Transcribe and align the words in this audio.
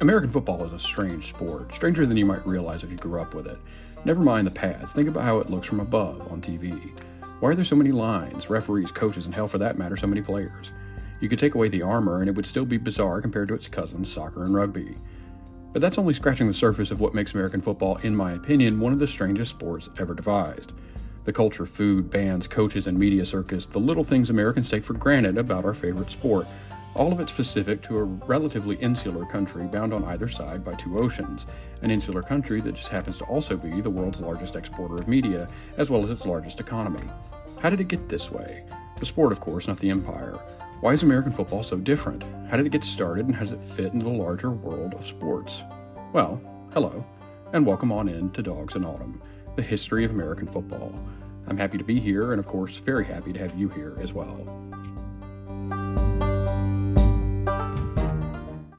American 0.00 0.30
football 0.30 0.64
is 0.64 0.72
a 0.72 0.78
strange 0.78 1.28
sport, 1.28 1.74
stranger 1.74 2.06
than 2.06 2.16
you 2.16 2.24
might 2.24 2.46
realize 2.46 2.84
if 2.84 2.90
you 2.90 2.96
grew 2.96 3.20
up 3.20 3.34
with 3.34 3.48
it. 3.48 3.58
Never 4.04 4.20
mind 4.20 4.46
the 4.46 4.52
pads, 4.52 4.92
think 4.92 5.08
about 5.08 5.24
how 5.24 5.38
it 5.38 5.50
looks 5.50 5.66
from 5.66 5.80
above 5.80 6.30
on 6.30 6.40
TV. 6.40 6.92
Why 7.40 7.50
are 7.50 7.54
there 7.56 7.64
so 7.64 7.74
many 7.74 7.90
lines, 7.90 8.48
referees, 8.48 8.92
coaches, 8.92 9.26
and 9.26 9.34
hell 9.34 9.48
for 9.48 9.58
that 9.58 9.76
matter, 9.76 9.96
so 9.96 10.06
many 10.06 10.22
players? 10.22 10.70
You 11.20 11.28
could 11.28 11.40
take 11.40 11.56
away 11.56 11.68
the 11.68 11.82
armor 11.82 12.20
and 12.20 12.28
it 12.28 12.36
would 12.36 12.46
still 12.46 12.64
be 12.64 12.76
bizarre 12.76 13.20
compared 13.20 13.48
to 13.48 13.54
its 13.54 13.66
cousins, 13.66 14.12
soccer 14.12 14.44
and 14.44 14.54
rugby. 14.54 14.96
But 15.72 15.82
that's 15.82 15.98
only 15.98 16.14
scratching 16.14 16.46
the 16.46 16.54
surface 16.54 16.92
of 16.92 17.00
what 17.00 17.12
makes 17.12 17.34
American 17.34 17.60
football, 17.60 17.96
in 17.96 18.14
my 18.14 18.34
opinion, 18.34 18.78
one 18.78 18.92
of 18.92 19.00
the 19.00 19.08
strangest 19.08 19.50
sports 19.50 19.90
ever 19.98 20.14
devised. 20.14 20.70
The 21.24 21.32
culture, 21.32 21.66
food, 21.66 22.08
bands, 22.08 22.46
coaches, 22.46 22.86
and 22.86 22.96
media 22.96 23.26
circus, 23.26 23.66
the 23.66 23.80
little 23.80 24.04
things 24.04 24.30
Americans 24.30 24.70
take 24.70 24.84
for 24.84 24.94
granted 24.94 25.38
about 25.38 25.64
our 25.64 25.74
favorite 25.74 26.12
sport, 26.12 26.46
all 26.98 27.12
of 27.12 27.20
it 27.20 27.28
specific 27.28 27.80
to 27.80 27.96
a 27.96 28.02
relatively 28.02 28.74
insular 28.76 29.24
country 29.24 29.64
bound 29.68 29.94
on 29.94 30.04
either 30.06 30.28
side 30.28 30.64
by 30.64 30.74
two 30.74 30.98
oceans, 30.98 31.46
an 31.82 31.92
insular 31.92 32.24
country 32.24 32.60
that 32.60 32.74
just 32.74 32.88
happens 32.88 33.18
to 33.18 33.24
also 33.26 33.56
be 33.56 33.80
the 33.80 33.88
world's 33.88 34.20
largest 34.20 34.56
exporter 34.56 34.96
of 34.96 35.06
media, 35.06 35.48
as 35.76 35.90
well 35.90 36.02
as 36.02 36.10
its 36.10 36.26
largest 36.26 36.58
economy. 36.58 37.08
How 37.60 37.70
did 37.70 37.80
it 37.80 37.86
get 37.86 38.08
this 38.08 38.32
way? 38.32 38.64
The 38.98 39.06
sport, 39.06 39.30
of 39.30 39.38
course, 39.38 39.68
not 39.68 39.78
the 39.78 39.90
empire. 39.90 40.40
Why 40.80 40.92
is 40.92 41.04
American 41.04 41.30
football 41.30 41.62
so 41.62 41.76
different? 41.76 42.24
How 42.50 42.56
did 42.56 42.66
it 42.66 42.72
get 42.72 42.82
started, 42.82 43.26
and 43.26 43.34
how 43.34 43.42
does 43.42 43.52
it 43.52 43.60
fit 43.60 43.92
into 43.92 44.04
the 44.04 44.10
larger 44.10 44.50
world 44.50 44.94
of 44.94 45.06
sports? 45.06 45.62
Well, 46.12 46.40
hello, 46.72 47.06
and 47.52 47.64
welcome 47.64 47.92
on 47.92 48.08
in 48.08 48.30
to 48.32 48.42
Dogs 48.42 48.74
in 48.74 48.84
Autumn, 48.84 49.22
the 49.54 49.62
history 49.62 50.04
of 50.04 50.10
American 50.10 50.48
football. 50.48 50.92
I'm 51.46 51.58
happy 51.58 51.78
to 51.78 51.84
be 51.84 52.00
here, 52.00 52.32
and 52.32 52.40
of 52.40 52.48
course, 52.48 52.76
very 52.78 53.04
happy 53.04 53.32
to 53.32 53.38
have 53.38 53.56
you 53.56 53.68
here 53.68 53.96
as 54.00 54.12
well. 54.12 54.36